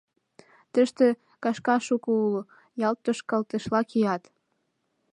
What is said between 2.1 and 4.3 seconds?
уло, ялт тошкалтышла кият...